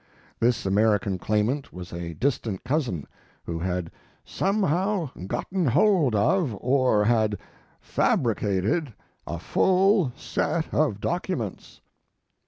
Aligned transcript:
This 0.39 0.65
American 0.65 1.19
claimant 1.19 1.71
was 1.71 1.93
a 1.93 2.15
distant 2.15 2.63
cousin, 2.63 3.05
who 3.43 3.59
had 3.59 3.91
"somehow 4.25 5.11
gotten 5.27 5.67
hold 5.67 6.15
of, 6.15 6.57
or 6.59 7.05
had 7.05 7.37
fabricated 7.79 8.95
a 9.27 9.37
full 9.37 10.11
set 10.15 10.73
of 10.73 10.99
documents." 11.01 11.81